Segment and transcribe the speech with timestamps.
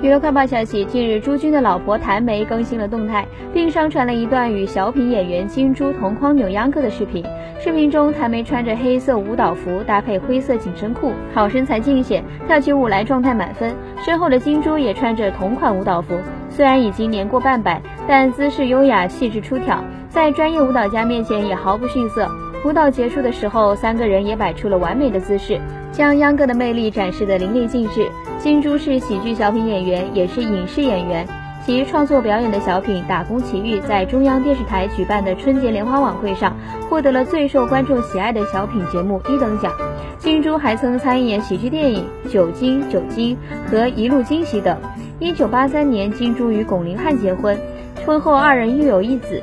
[0.00, 7.24] 娱乐快报消息，近日朱军的老婆谭梅更新了动态，并上传了一段与小品演员金珠同框扭秧歌的视频。
[7.58, 13.74] 视频中，谭梅穿着黑色舞蹈服，搭配灰色紧身裤，好身材尽显，跳起舞来状态满分。
[14.00, 16.16] 身后的金珠也穿着同款舞蹈服，
[16.48, 22.30] 虽然已经年过半百，但姿势优雅，气质出挑，在专业舞蹈家面前也毫不逊色。
[22.64, 25.60] 舞蹈结束的时候，三个人也摆出了完美的姿势，
[25.92, 28.08] 将秧歌的魅力展示得淋漓尽致。
[28.38, 31.26] 金珠是喜剧小品演员，也是影视演员，
[31.64, 36.56] 其创作表演的小品《打工奇遇》在中央电视台举办的春节联欢晚会上，
[36.90, 39.72] 获得了最受观众喜爱的小品节目一等奖。
[40.18, 43.36] 金珠还曾参演喜剧电影《酒精酒精》
[43.70, 44.76] 和《一路惊喜》等。
[45.20, 47.56] 一九八三年，金珠与巩林汉结婚，
[48.04, 49.40] 婚后二人育有一子。